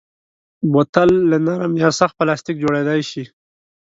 بوتل 0.71 1.11
له 1.31 1.37
نرم 1.47 1.73
یا 1.83 1.89
سخت 1.99 2.15
پلاستیک 2.19 2.55
جوړېدای 2.63 3.01
شي. 3.09 3.23